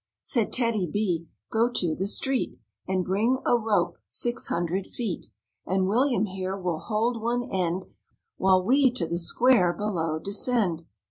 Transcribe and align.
Said 0.21 0.51
TEDDY 0.51 0.87
B, 0.87 1.27
"Go 1.51 1.69
to 1.75 1.93
the 1.95 2.07
street 2.07 2.57
And 2.87 3.05
bring 3.05 3.37
a 3.45 3.55
rope 3.55 3.99
six 4.03 4.47
hundred 4.47 4.87
feet 4.87 5.27
And 5.67 5.87
William 5.87 6.25
here 6.25 6.57
will 6.57 6.79
hold 6.79 7.21
one 7.21 7.47
end 7.51 7.85
While 8.37 8.63
we 8.65 8.89
to 8.93 9.05
the 9.05 9.19
square 9.19 9.73
below 9.73 10.17
descend." 10.17 10.87